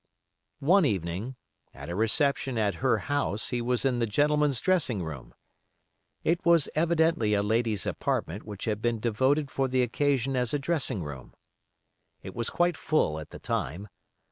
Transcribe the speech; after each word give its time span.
One 0.61 0.83
evening, 0.83 1.35
at 1.75 1.87
a 1.91 1.95
reception 1.95 2.57
at 2.57 2.73
her 2.81 2.97
house, 2.97 3.49
he 3.49 3.61
was 3.61 3.85
in 3.85 3.99
the 3.99 4.07
gentlemen's 4.07 4.59
dressing 4.59 5.03
room. 5.03 5.35
It 6.23 6.43
was 6.43 6.67
evidently 6.73 7.35
a 7.35 7.43
lady's 7.43 7.85
apartment 7.85 8.41
which 8.41 8.65
had 8.65 8.81
been 8.81 8.99
devoted 8.99 9.51
for 9.51 9.67
the 9.67 9.83
occasion 9.83 10.35
as 10.35 10.55
a 10.55 10.57
dressing 10.57 11.03
room. 11.03 11.35
It 12.23 12.33
was 12.33 12.49
quite 12.49 12.77
full 12.77 13.19
at 13.19 13.29
the 13.29 13.37
time. 13.37 13.89